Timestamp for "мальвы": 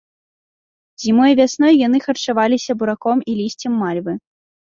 3.85-4.13